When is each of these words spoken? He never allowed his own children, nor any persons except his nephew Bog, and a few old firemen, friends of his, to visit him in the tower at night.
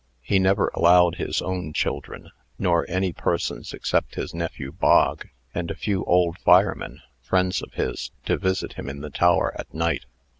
He 0.23 0.39
never 0.39 0.69
allowed 0.73 1.17
his 1.17 1.43
own 1.43 1.73
children, 1.73 2.31
nor 2.57 2.89
any 2.89 3.13
persons 3.13 3.71
except 3.71 4.15
his 4.15 4.33
nephew 4.33 4.71
Bog, 4.71 5.27
and 5.53 5.69
a 5.69 5.75
few 5.75 6.03
old 6.05 6.39
firemen, 6.39 7.03
friends 7.21 7.61
of 7.61 7.73
his, 7.73 8.09
to 8.25 8.35
visit 8.35 8.73
him 8.73 8.89
in 8.89 9.01
the 9.01 9.11
tower 9.11 9.53
at 9.59 9.71
night. 9.75 10.05